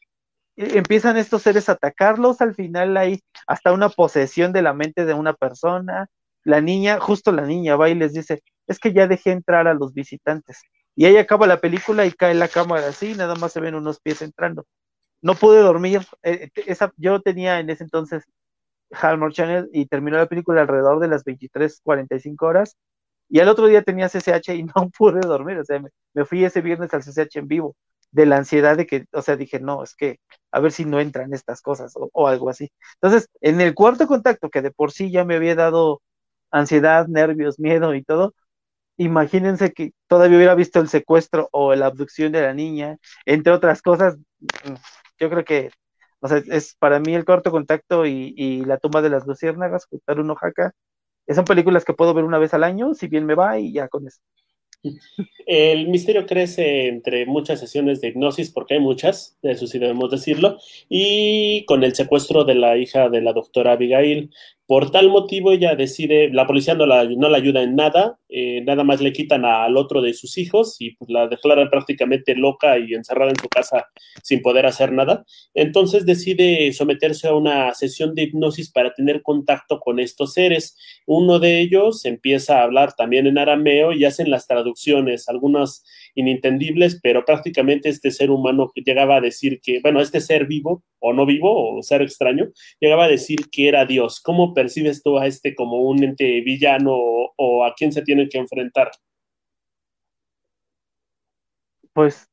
[0.55, 5.05] e, empiezan estos seres a atacarlos, al final hay hasta una posesión de la mente
[5.05, 6.07] de una persona,
[6.43, 9.73] la niña, justo la niña va y les dice, es que ya dejé entrar a
[9.73, 10.61] los visitantes,
[10.95, 13.99] y ahí acaba la película y cae la cámara así, nada más se ven unos
[13.99, 14.67] pies entrando.
[15.23, 18.25] No pude dormir, eh, esa, yo tenía en ese entonces
[18.93, 22.77] Hallmark Channel y terminó la película alrededor de las 23:45 horas.
[23.29, 25.58] Y al otro día tenía CCH y no pude dormir.
[25.60, 25.79] O sea,
[26.13, 27.75] me, fui ese viernes al CCH en vivo
[28.12, 30.19] de la ansiedad de que, o sea, dije, no, es que
[30.51, 32.71] a ver si no entran estas cosas o, algo así.
[33.01, 36.01] Entonces, en el cuarto contacto, que de por sí ya me había dado
[36.51, 38.36] ansiedad, nervios, miedo y todo,
[38.97, 43.82] imagínense que todavía hubiera visto el secuestro o la abducción de la niña, entre otras
[43.82, 44.75] cosas, mm,
[45.19, 45.71] yo creo que
[46.23, 50.29] o sea, es para mí el corto contacto y, la tumba de las luciérnagas, un
[50.29, 50.73] Oaxaca,
[51.27, 53.89] son películas que puedo ver una vez al año, si bien me va y ya
[53.89, 54.21] con eso.
[55.45, 60.57] El misterio crece entre muchas sesiones de hipnosis, porque hay muchas, eso sí debemos decirlo,
[60.88, 64.31] y con el secuestro de la hija de la doctora Abigail,
[64.65, 68.62] Por tal motivo ella decide, la policía no la, no la ayuda en nada, eh,
[68.65, 72.80] nada más le quitan al otro de sus hijos y pues la declaran prácticamente loca
[72.80, 73.88] y encerrada en su casa
[74.23, 75.26] sin poder hacer nada.
[75.54, 80.78] Entonces decide someterse a una sesión de hipnosis para tener contacto con estos seres.
[81.06, 85.84] Uno de ellos empieza a hablar también en arameo y hacen las traducciones, algunas
[86.15, 91.13] inintendibles, pero prácticamente este ser humano llegaba a decir que, bueno, este ser vivo o
[91.13, 92.49] no vivo o ser extraño,
[92.80, 94.21] llegaba a decir que era Dios.
[94.21, 98.38] ¿Cómo percibes tú a este como un ente villano o, a quién se tiene que
[98.38, 98.91] enfrentar?
[101.93, 102.30] Pues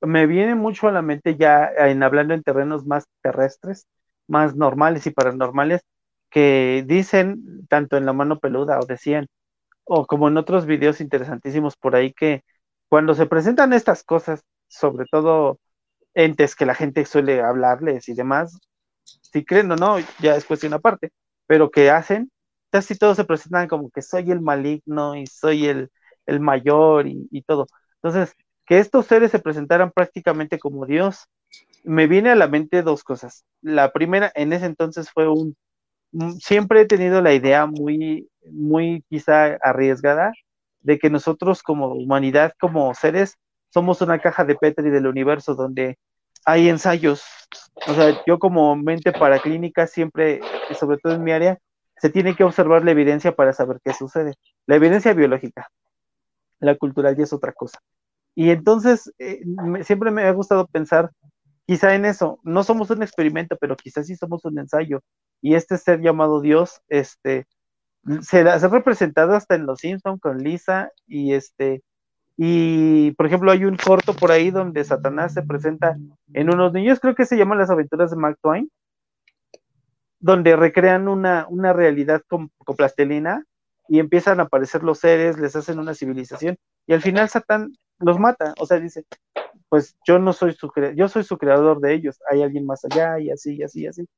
[0.00, 3.86] me viene mucho a la mente ya en hablando en terrenos más terrestres,
[4.26, 5.82] más normales y paranormales,
[6.30, 9.26] que dicen, tanto en la mano peluda o decían,
[9.84, 12.42] o como en otros videos interesantísimos por ahí, que
[12.92, 15.58] cuando se presentan estas cosas, sobre todo
[16.12, 18.60] entes que la gente suele hablarles y demás,
[19.02, 21.10] si creen o no, ya es cuestión aparte,
[21.46, 22.30] pero que hacen,
[22.70, 25.90] casi todos se presentan como que soy el maligno y soy el,
[26.26, 27.66] el mayor y, todo.
[28.02, 31.24] Entonces, que estos seres se presentaran prácticamente como Dios,
[31.84, 33.46] me viene a la mente dos cosas.
[33.62, 35.56] La primera, en ese entonces fue un,
[36.40, 40.32] siempre he tenido la idea muy, muy quizá arriesgada
[40.82, 43.36] de que nosotros como humanidad, como seres,
[43.70, 45.98] somos una caja de Petri del universo donde
[46.44, 47.24] hay ensayos.
[47.86, 50.40] O sea, yo como mente para clínica siempre,
[50.78, 51.58] sobre todo en mi área,
[51.96, 54.34] se tiene que observar la evidencia para saber qué sucede.
[54.66, 55.70] La evidencia biológica,
[56.58, 57.78] la cultural ya es otra cosa.
[58.34, 59.42] Y entonces, eh,
[59.84, 61.10] siempre me ha gustado pensar
[61.66, 62.40] quizá en eso.
[62.42, 65.00] No somos un experimento, pero quizás sí somos un ensayo.
[65.40, 67.46] Y este ser llamado Dios, este,
[68.20, 71.82] se, ha representado hasta en Los Simpsons con Lisa y este
[72.36, 75.96] y por ejemplo hay un corto por ahí donde Satanás se presenta
[76.32, 78.70] en unos niños, creo que se llaman Las aventuras de Mark Twain,
[80.18, 83.44] donde recrean una, una realidad con, plastelina
[83.86, 88.18] y empiezan a aparecer los seres, les hacen una civilización y al final Satán los
[88.18, 89.04] mata, o sea, dice,
[89.68, 93.20] pues yo no soy su yo soy su creador de ellos, hay alguien más allá
[93.20, 94.08] y así y así y así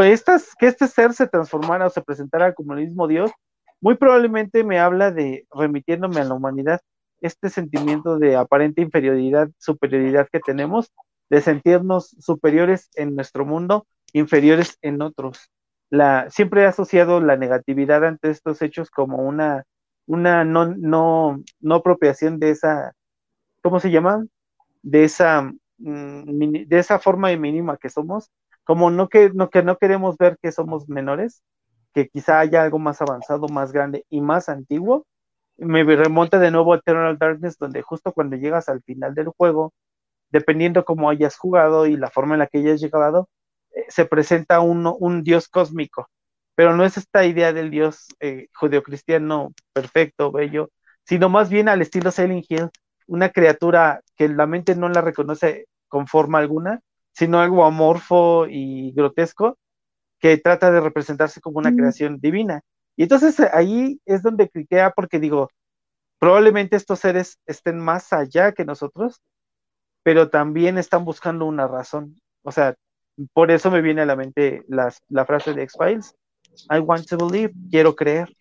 [0.00, 3.30] que este ser se transformara o se presentara como el mismo Dios,
[3.80, 6.80] muy probablemente me habla de, remitiéndome a la humanidad,
[7.20, 10.92] este sentimiento de aparente inferioridad, superioridad que tenemos,
[11.30, 15.50] de sentirnos superiores en nuestro mundo, inferiores en otros.
[16.30, 19.64] Siempre he asociado la negatividad ante estos hechos como una,
[20.06, 22.92] una no, no, no apropiación de esa,
[23.62, 24.26] ¿cómo se llama?
[24.82, 28.30] De esa, mm, de esa forma mínima que somos,
[28.64, 31.42] como no que, no que no queremos ver que somos menores,
[31.94, 35.06] que quizá haya algo más avanzado, más grande y más antiguo,
[35.56, 39.72] me remonta de nuevo a Eternal Darkness, donde justo cuando llegas al final del juego,
[40.30, 43.28] dependiendo cómo hayas jugado y la forma en la que hayas llegado,
[43.74, 46.08] eh, se presenta un, dios cósmico,
[46.56, 50.70] pero no es esta idea del dios eh, judeocristiano perfecto, bello,
[51.04, 52.70] sino más bien al estilo Silent Hill,
[53.06, 56.80] una criatura que la mente no la reconoce con forma alguna,
[57.14, 59.56] sino algo amorfo y grotesco
[60.18, 62.62] que trata de representarse como una creación divina.
[62.96, 65.50] Y entonces eh, ahí es donde cliquea porque digo,
[66.18, 69.20] probablemente estos seres estén más allá que nosotros,
[70.02, 72.20] pero también están buscando una razón.
[72.42, 72.74] O sea,
[73.32, 76.14] por eso me viene a la mente la frase de X-Files,
[76.70, 78.34] I want to believe, quiero creer.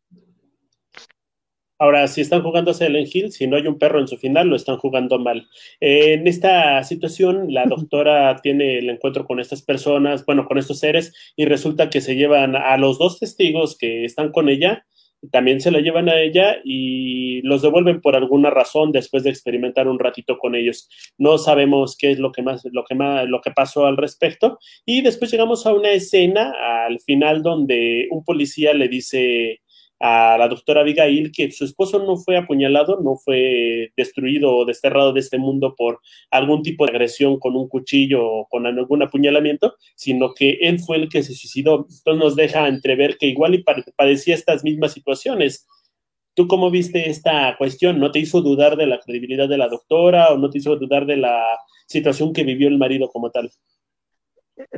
[1.84, 4.48] Ahora, si están jugando a Silent Hill, si no hay un perro en su final,
[4.48, 5.50] lo están jugando mal.
[5.82, 11.14] en esta situación, la doctora tiene el encuentro con estas personas, bueno, con estos seres,
[11.36, 14.86] y resulta que se llevan a los dos testigos que están con ella,
[15.32, 19.90] también se la llevan a ella y los devuelven por alguna razón después de experimentar
[19.90, 20.90] un ratito con ellos.
[21.18, 24.58] No sabemos qué es lo que más, lo que más, lo que pasó al respecto.
[24.86, 26.54] Y después llegamos a una escena
[26.86, 29.62] al final donde un policía le dice
[30.00, 35.14] a la doctora Abigail que su esposo no fue apuñalado, no fue destruido o desterrado
[35.14, 39.76] de este mundo por algún tipo de agresión con un cuchillo o con algún apuñalamiento,
[39.96, 41.88] sino que él fue el que se suicidó.
[41.90, 43.64] Entonces nos deja entrever que igual y
[43.96, 45.68] padecía estas mismas situaciones.
[46.34, 48.00] ¿Tú cómo viste esta cuestión?
[48.00, 51.06] ¿No te hizo dudar de la credibilidad de la doctora o no te hizo dudar
[51.06, 53.52] de la situación que vivió el marido como tal?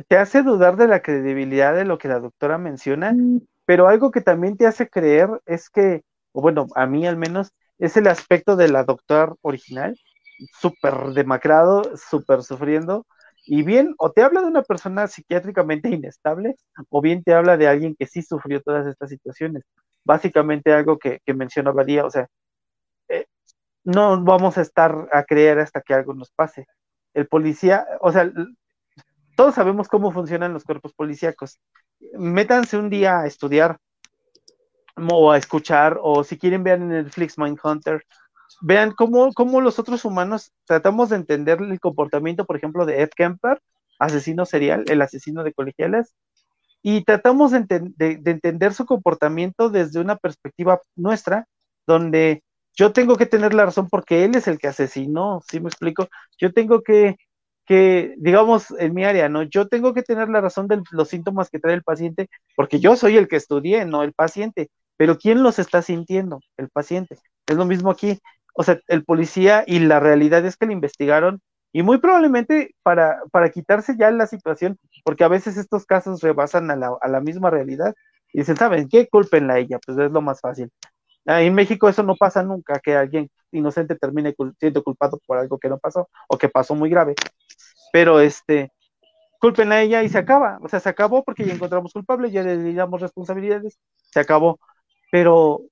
[0.08, 3.14] ¿Te hace dudar de la credibilidad de lo que la doctora menciona?
[3.66, 6.02] Pero algo que también te hace creer es que,
[6.32, 9.98] o bueno, a mí al menos, es el aspecto de la doctora original,
[10.60, 13.06] súper demacrado, súper sufriendo,
[13.44, 16.56] y bien, o te habla de una persona psiquiátricamente inestable,
[16.90, 19.62] o bien te habla de alguien que sí sufrió todas estas situaciones.
[20.04, 22.28] Básicamente algo que, que mencionaba Día, o sea,
[23.08, 23.26] eh,
[23.84, 26.66] no vamos a estar a creer hasta que algo nos pase.
[27.14, 28.30] El policía, o sea,
[29.36, 31.60] todos sabemos cómo funcionan los cuerpos policíacos.
[32.18, 33.78] Métanse un día a estudiar
[34.96, 38.04] o a escuchar, o si quieren vean en Netflix Mindhunter,
[38.62, 43.10] vean cómo, cómo los otros humanos tratamos de entender el comportamiento, por ejemplo, de Ed
[43.14, 43.60] Kemper,
[43.98, 46.14] asesino serial, el asesino de colegiales,
[46.82, 51.46] y tratamos de, entender su comportamiento desde una perspectiva nuestra,
[51.86, 52.42] donde
[52.74, 56.08] yo tengo que tener la razón porque él es el que asesinó, ¿sí me explico?
[56.38, 57.16] Yo tengo que,
[57.66, 59.42] que, digamos, en mi área, ¿no?
[59.42, 62.96] Yo tengo que tener la razón de los síntomas que trae el paciente, porque yo
[62.96, 66.40] soy el que estudié, no el paciente, pero ¿quién los está sintiendo?
[66.56, 67.18] El paciente.
[67.46, 68.18] Es lo mismo aquí.
[68.54, 71.40] O sea, el policía y la realidad es que le investigaron
[71.72, 76.70] y muy probablemente para, para quitarse ya la situación, porque a veces estos casos rebasan
[76.70, 77.94] a la, a la misma realidad
[78.32, 79.08] y dicen, ¿saben qué?
[79.08, 80.70] Culpenla a ella, pues es lo más fácil.
[81.26, 85.58] Ah, en México eso no pasa nunca, que alguien inocente termine siendo culpado por algo
[85.58, 87.14] que no pasó o que pasó muy grave.
[87.96, 88.72] Pero este,
[89.40, 90.58] culpen a ella y se acaba.
[90.60, 93.78] O sea, se acabó porque ya encontramos culpable, ya le damos responsabilidades,
[94.12, 94.60] se acabó.
[95.10, 95.62] Pero,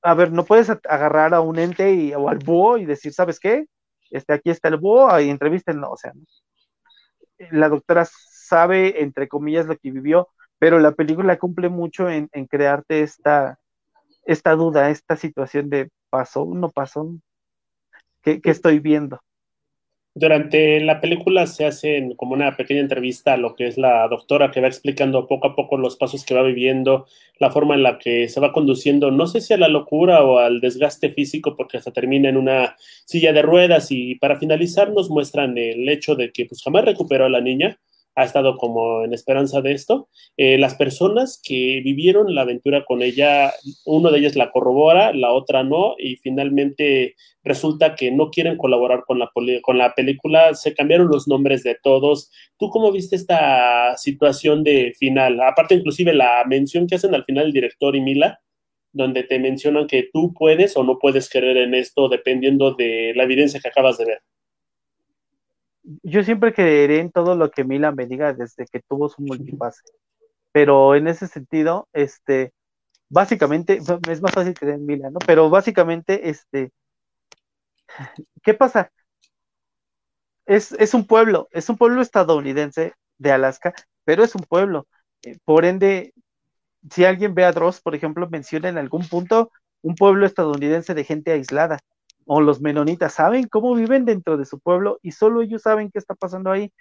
[0.00, 3.38] a ver, no puedes agarrar a un ente y, o al búho y decir, ¿sabes
[3.38, 3.66] qué?
[4.10, 5.30] este, aquí está el búho, y
[5.74, 6.14] no, o sea,
[7.50, 13.02] la doctora sabe, entre comillas, lo que vivió, pero la película cumple mucho en, crearte
[13.02, 13.58] esta,
[14.24, 17.14] esta duda, esta situación de pasó, no pasó,
[18.22, 19.20] ¿qué, qué estoy viendo?
[20.16, 24.52] Durante la película se hace como una pequeña entrevista a lo que es la doctora
[24.52, 27.06] que va explicando poco a poco los pasos que va viviendo,
[27.40, 30.38] la forma en la que se va conduciendo, no sé si a la locura o
[30.38, 35.10] al desgaste físico, porque hasta termina en una silla de ruedas y para finalizar nos
[35.10, 37.80] muestran el hecho de que pues jamás recuperó a la niña,
[38.14, 40.08] ha estado como en esperanza de esto.
[40.36, 43.52] Eh, las personas que vivieron la aventura con ella,
[43.84, 49.04] uno de ellos la corrobora, la otra no, y finalmente resulta que no quieren colaborar
[49.06, 49.30] con la,
[49.62, 52.30] con la película, se cambiaron los nombres de todos.
[52.58, 55.40] ¿Tú cómo viste esta situación de final?
[55.40, 58.40] Aparte, inclusive la mención que hacen al final el director y Mila,
[58.92, 63.24] donde te mencionan que tú puedes o no puedes creer en esto dependiendo de la
[63.24, 64.22] evidencia que acabas de ver
[66.02, 69.82] yo siempre creeré en todo lo que Milan me diga desde que tuvo su multipase.
[70.52, 72.52] Pero en ese sentido, este,
[73.08, 75.18] básicamente, es más fácil creer en Milan, ¿no?
[75.26, 76.72] Pero básicamente, este,
[78.42, 78.90] ¿qué pasa?
[80.46, 84.86] Es, es un pueblo, es un pueblo estadounidense de Alaska, pero es un pueblo.
[85.22, 86.12] Eh, por ende,
[86.90, 89.50] si alguien ve a Dross, por ejemplo, menciona en algún punto
[89.82, 91.78] un pueblo estadounidense de gente aislada
[92.26, 95.98] o los menonitas saben cómo viven dentro de su pueblo y solo ellos saben qué
[95.98, 96.72] está pasando ahí.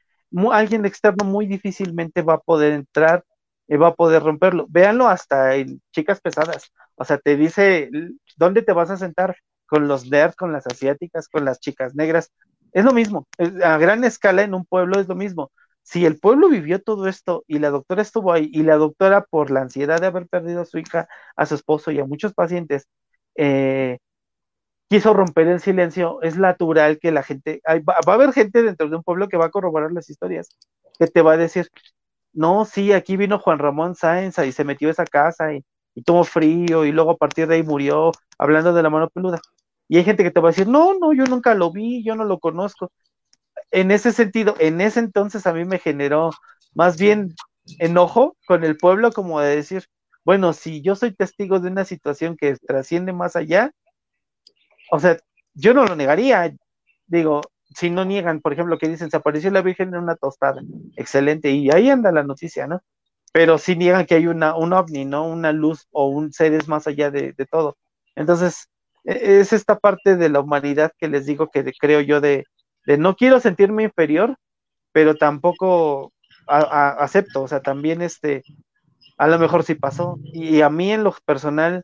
[0.52, 3.24] alguien externo muy difícilmente va a poder entrar
[3.68, 4.66] y va a poder romperlo.
[4.70, 6.72] Véanlo hasta en chicas pesadas.
[6.96, 7.90] O sea, te dice
[8.38, 12.32] dónde te vas a sentar con los nerds, con las asiáticas, con las chicas negras.
[12.74, 13.28] Es lo mismo.
[13.64, 15.52] A gran escala en un pueblo es lo mismo.
[15.84, 19.52] Si el pueblo vivió todo esto y la doctora estuvo ahí y la doctora por
[19.52, 22.88] la ansiedad de haber perdido a su hija, a su esposo y a muchos pacientes,
[23.36, 24.00] eh,
[24.89, 28.96] quiso romper el silencio, es natural que la gente, va, a haber gente dentro de
[28.96, 30.50] un pueblo que va a corroborar las historias,
[31.00, 31.69] que te va a decir,
[32.34, 35.63] no, sí, aquí vino Juan Ramón Sáenz y se metió a esa casa y,
[35.96, 39.39] y tomó frío y luego a partir de ahí murió hablando de la mano peluda.
[39.88, 42.15] Y hay gente que te va a decir, no, no, yo nunca lo vi, yo
[42.15, 42.91] no lo conozco.
[43.72, 46.32] En ese sentido, en ese entonces a mí me generó
[46.74, 47.36] más bien
[47.80, 49.86] enojo con el pueblo como de decir,
[50.26, 53.72] bueno, si yo soy testigo de una situación que trasciende más allá,
[54.94, 55.18] o sea,
[55.56, 56.56] yo no lo negaría.
[57.08, 57.42] Digo,
[57.76, 60.62] si no niegan, por ejemplo, que dicen, se apareció la Virgen en una tostada.
[60.96, 62.80] Excelente, y ahí anda la noticia, ¿no?
[63.32, 65.26] Pero si niegan que hay una, un ovni, ¿no?
[65.28, 67.76] Una luz o un seres más allá de, todo.
[68.16, 68.70] Entonces,
[69.04, 72.46] e, es esta parte de la humanidad que les digo que creo yo de,
[72.86, 74.38] de, no quiero sentirme inferior,
[74.92, 76.14] pero tampoco
[76.46, 78.44] acepto, o sea, también este,
[79.18, 80.20] a lo mejor sí pasó.
[80.24, 81.84] Y a mí en lo personal,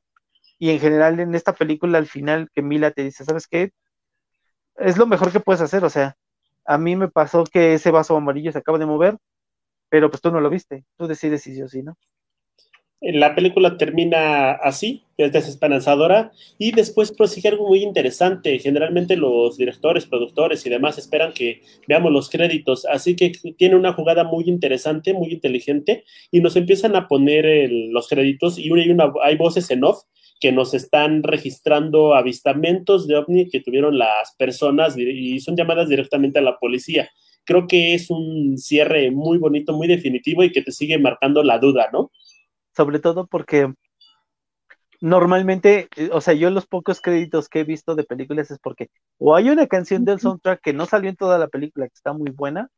[0.60, 3.72] y en general en esta película al final que Mila te dice, ¿sabes qué?
[4.76, 6.18] Es lo mejor que puedes hacer, o sea,
[6.66, 9.18] a mí me pasó que ese vaso amarillo se acaba de mover,
[9.90, 11.98] pero pues tú no lo viste, tú decides si sí o sí, ¿no?
[13.02, 18.60] La película termina así, es desesperanzadora, y después prosigue algo muy interesante.
[18.60, 23.94] Generalmente los directores, productores y demás esperan que veamos los créditos, así que tiene una
[23.94, 29.14] jugada muy interesante, muy inteligente, y nos empiezan a poner los créditos y hay, una,
[29.24, 30.04] hay voces en off
[30.40, 36.40] que nos están registrando avistamientos de ovni que tuvieron las personas y son llamadas directamente
[36.40, 37.10] a la policía.
[37.46, 41.58] Creo que es un cierre muy bonito, muy definitivo y que te sigue marcando la
[41.58, 42.12] duda, ¿no?
[42.76, 43.74] Sobre todo porque
[45.02, 48.90] normalmente, eh, o sea, yo los pocos créditos que he visto de películas es porque
[49.18, 52.14] o hay una canción del soundtrack que no salió en toda la película, que está
[52.14, 52.70] muy buena,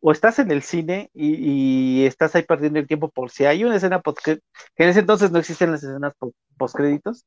[0.00, 3.76] o estás en el cine y, estás ahí perdiendo el tiempo por si hay una
[3.76, 4.40] escena post que
[4.76, 6.14] en ese entonces no existen las escenas
[6.56, 7.26] post créditos,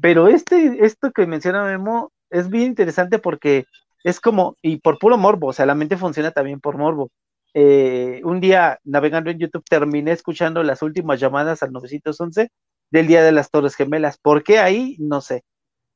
[0.00, 3.66] pero este, esto que menciona Memo es bien interesante porque
[4.04, 7.10] es como, y por puro morbo, o sea, la mente funciona también por morbo.
[7.54, 12.50] Eh, un día navegando en YouTube terminé escuchando las últimas llamadas al 911
[12.90, 14.18] del Día de las Torres Gemelas.
[14.18, 14.96] ¿Por qué ahí?
[14.98, 15.44] No sé.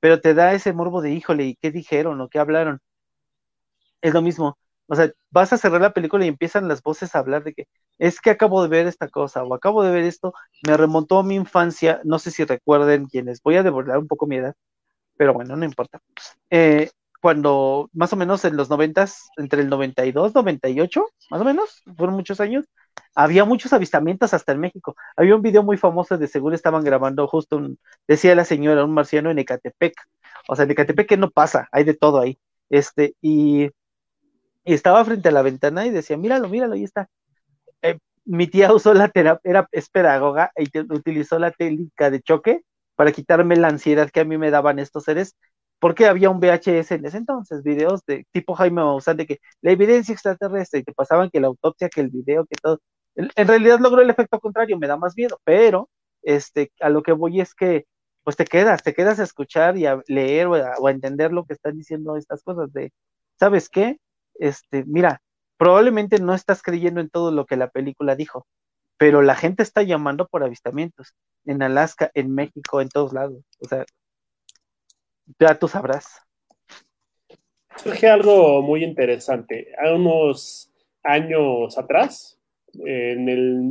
[0.01, 2.81] Pero te da ese morbo de, híjole, ¿y qué dijeron o qué hablaron?
[4.01, 4.59] Es lo mismo.
[4.89, 7.69] O sea, vas a cerrar la película y empiezan las voces a hablar de que
[7.99, 10.33] es que acabo de ver esta cosa o acabo de ver esto,
[10.67, 14.27] me remontó a mi infancia, no sé si recuerden quiénes, voy a devolver un poco
[14.27, 14.55] mi edad,
[15.17, 16.01] pero bueno, no importa.
[16.51, 21.83] Eh, cuando más o menos en los noventas, entre el 92, 98, más o menos,
[21.97, 22.67] fueron muchos años,
[23.15, 24.95] había muchos avistamientos hasta en México.
[25.17, 28.95] Había un video muy famoso de seguro estaban grabando justo un, decía la señora, un
[28.95, 29.95] marciano en Ecatepec.
[30.49, 32.39] O sea, en Ecatepec no pasa, hay de todo ahí.
[32.71, 33.71] Este, y
[34.67, 37.09] y estaba frente a la ventana y decía, míralo, míralo, ahí está.
[37.83, 42.63] Eh, mi tía usó la terapia, era, es pedagoga, y utilizó la técnica de choque
[42.97, 45.37] para quitarme la ansiedad que a mí me daban estos seres,
[45.79, 49.71] porque había un VHS en ese entonces, videos de tipo Jaime Maussan, de que la
[49.71, 52.81] evidencia extraterrestre, y te pasaban que la autopsia, que el video, que todo.
[53.15, 55.89] En, realidad logró el efecto contrario, me da más miedo, pero
[56.23, 57.87] este, a lo que voy es que
[58.25, 61.55] pues te quedas, te quedas a escuchar y a leer o a entender lo que
[61.55, 62.93] están diciendo estas cosas de,
[63.39, 63.99] ¿sabes qué?
[64.39, 65.21] Este, mira,
[65.57, 68.47] probablemente no estás creyendo en todo lo que la película dijo,
[68.99, 71.15] pero la gente está llamando por avistamientos
[71.45, 73.43] en Alaska, en México, en todos lados.
[73.61, 73.85] O sea,
[75.39, 76.23] ya tú sabrás.
[77.77, 79.69] Surge algo muy interesante.
[79.79, 80.73] A unos
[81.03, 82.36] años atrás,
[82.85, 83.63] en el,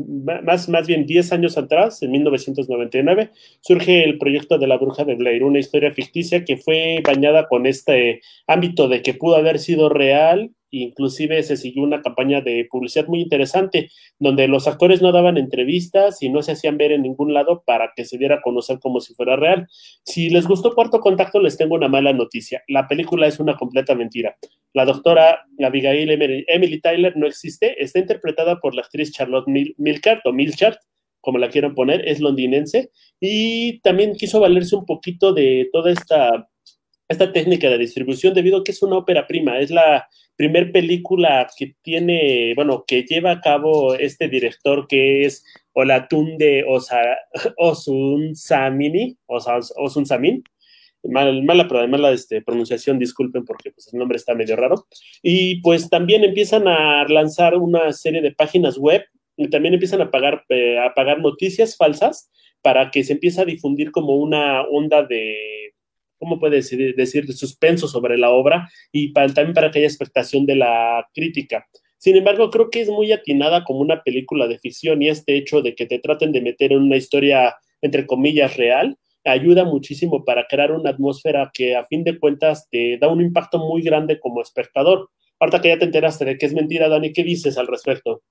[0.43, 3.29] más, más bien 10 años atrás, en 1999,
[3.61, 7.65] surge el proyecto de la Bruja de Blair, una historia ficticia que fue bañada con
[7.65, 10.51] este ámbito de que pudo haber sido real
[10.84, 16.21] inclusive se siguió una campaña de publicidad muy interesante, donde los actores no daban entrevistas
[16.21, 18.99] y no se hacían ver en ningún lado para que se diera a conocer como
[18.99, 19.67] si fuera real.
[20.03, 22.63] Si les gustó Cuarto Contacto, les tengo una mala noticia.
[22.67, 24.38] La película es una completa mentira.
[24.73, 26.09] La doctora Abigail
[26.47, 30.80] Emily Tyler no existe, está interpretada por la actriz Charlotte Milcart o Milchart,
[31.21, 36.47] como la quieran poner, es londinense y también quiso valerse un poquito de toda esta
[37.07, 41.47] esta técnica de distribución debido a que es una ópera prima, es la primer película
[41.57, 45.43] que tiene, bueno, que lleva a cabo este director que es
[45.73, 46.99] Olatunde Osa,
[47.57, 50.43] Osun Samini, Osun Samin,
[51.07, 54.87] Mal, mala, mala este, pronunciación, disculpen porque pues, el nombre está medio raro.
[55.21, 59.03] Y pues también empiezan a lanzar una serie de páginas web
[59.37, 62.31] y también empiezan a pagar, eh, a pagar noticias falsas
[62.61, 65.64] para que se empiece a difundir como una onda de
[66.26, 70.55] ¿cómo puede decir, decir, suspenso sobre la obra y también para que haya expectación de
[70.55, 71.67] la crítica.
[71.97, 75.61] Sin embargo, creo que es muy atinada como una película de ficción y este hecho
[75.61, 80.47] de que te traten de meter en una historia, entre comillas, real, ayuda muchísimo para
[80.47, 84.41] crear una atmósfera que a fin de cuentas te da un impacto muy grande como
[84.41, 85.09] espectador.
[85.39, 88.21] Ahorita que ya te enteraste de que es mentira, Dani, ¿qué dices al respecto?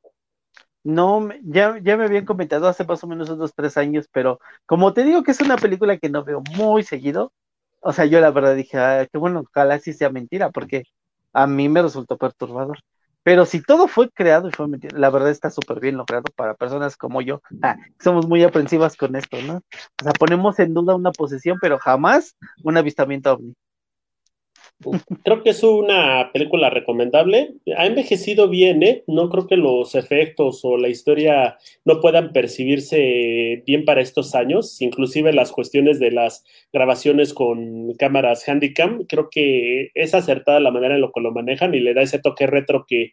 [0.84, 4.92] No, ya, ya me habían comentado hace más o menos unos tres años, pero como
[4.92, 7.32] te digo que es una película que no veo muy seguido,
[7.85, 10.85] o sea, yo la verdad dije, ah, qué bueno, ojalá sí sea mentira, porque
[11.32, 12.78] a mí me resultó perturbador.
[13.22, 16.55] Pero si todo fue creado y fue mentira, la verdad está súper bien logrado para
[16.55, 17.41] personas como yo.
[17.62, 19.57] Ah, somos muy aprensivas con esto, ¿no?
[20.01, 23.55] O sea, ponemos en duda una posesión, pero jamás un avistamiento ovni.
[25.22, 27.54] Creo que es una película recomendable.
[27.76, 29.04] Ha envejecido bien, ¿eh?
[29.06, 34.80] No creo que los efectos o la historia no puedan percibirse bien para estos años.
[34.80, 40.96] Inclusive las cuestiones de las grabaciones con cámaras Handycam, creo que es acertada la manera
[40.96, 43.12] en la que lo manejan y le da ese toque retro que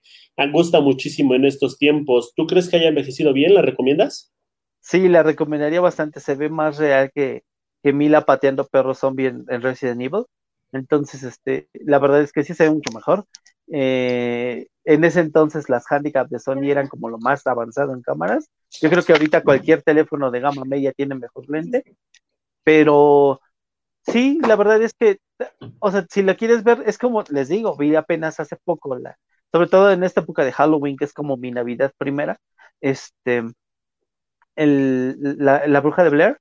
[0.51, 2.33] gusta muchísimo en estos tiempos.
[2.35, 3.53] ¿Tú crees que haya envejecido bien?
[3.53, 4.33] ¿La recomiendas?
[4.81, 6.19] Sí, la recomendaría bastante.
[6.19, 7.43] Se ve más real que,
[7.83, 10.25] que Mila pateando perros zombie en Resident Evil
[10.71, 13.25] entonces, este, la verdad es que sí se ve mucho mejor.
[13.73, 18.49] Eh, en ese entonces las handicaps de Sony eran como lo más avanzado en cámaras.
[18.81, 21.83] Yo creo que ahorita cualquier teléfono de gama media tiene mejor lente,
[22.63, 23.41] pero
[24.07, 25.19] sí, la verdad es que,
[25.79, 29.17] o sea, si la quieres ver, es como les digo, vi apenas hace poco, la,
[29.51, 32.39] sobre todo en esta época de Halloween, que es como mi Navidad primera,
[32.81, 33.43] este,
[34.55, 36.37] el, la, la bruja de Blair,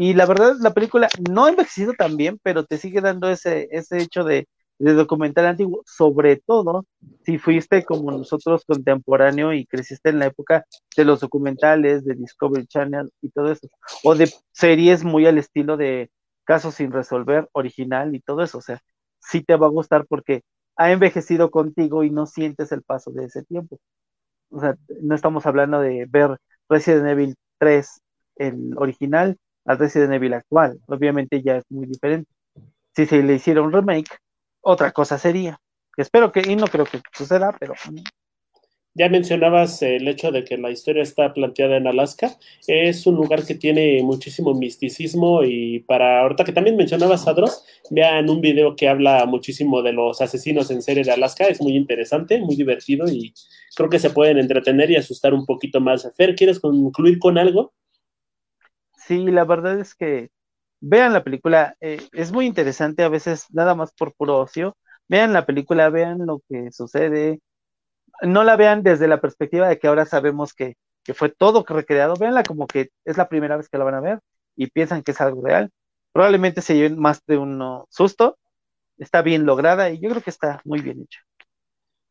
[0.00, 3.66] y la verdad, la película no ha envejecido tan bien, pero te sigue dando ese,
[3.72, 4.46] ese hecho de,
[4.78, 6.86] documental antiguo, sobre todo
[7.24, 10.64] si fuiste como nosotros contemporáneo y creciste en la época
[10.96, 13.66] de los documentales, de Discovery Channel y todo eso,
[14.04, 16.12] o de series muy al estilo de
[16.44, 18.80] Casos sin resolver, original y todo eso, o sea,
[19.18, 20.42] sí te va a gustar porque
[20.76, 23.80] ha envejecido contigo y no sientes el paso de ese tiempo.
[24.50, 26.38] O sea, no estamos hablando de ver
[26.68, 28.00] Resident Evil 3,
[28.36, 29.36] el original,
[29.68, 30.80] al Resident Evil actual.
[30.86, 32.30] Obviamente ya es muy diferente.
[32.96, 34.18] Si se le hiciera un remake,
[34.60, 35.60] otra cosa sería.
[35.96, 37.74] Espero que, y no creo que suceda, pero
[38.98, 42.36] ya mencionabas el hecho de que la historia está planteada en Alaska.
[42.66, 47.64] Es un lugar que tiene muchísimo misticismo y para ahorita que también mencionabas a Dross,
[47.90, 51.46] vean un video que habla muchísimo de los asesinos en serie de Alaska.
[51.46, 53.32] Es muy interesante, muy divertido y
[53.76, 56.10] creo que se pueden entretener y asustar un poquito más.
[56.16, 57.72] Fer, ¿quieres concluir con algo?
[59.08, 60.30] Sí, la verdad es que
[60.80, 61.76] vean la película.
[61.80, 64.76] Eh, es muy interesante a veces nada más por puro ocio.
[65.08, 67.40] Vean la película, vean lo que sucede
[68.22, 70.76] no la vean desde la perspectiva de que ahora sabemos que,
[71.14, 74.20] fue todo recreado, véanla como que es la primera vez que la van a ver
[74.56, 75.70] y piensan que es algo real.
[76.12, 78.38] Probablemente se lleven más de un susto,
[78.98, 81.20] está bien lograda y yo creo que está muy bien hecha.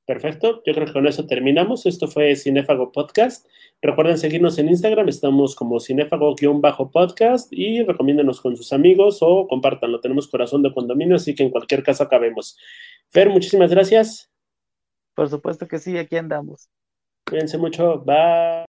[0.07, 1.85] Perfecto, yo creo que con eso terminamos.
[1.85, 3.45] Esto fue Cinéfago Podcast.
[3.81, 9.99] Recuerden seguirnos en Instagram, estamos como cinéfago-podcast y recomiéndenos con sus amigos o compártanlo.
[9.99, 12.57] Tenemos corazón de condominio, así que en cualquier caso acabemos.
[13.09, 14.31] Fer, muchísimas gracias.
[15.13, 16.69] Por supuesto que sí, aquí andamos.
[17.25, 17.99] Cuídense mucho.
[17.99, 18.65] Bye.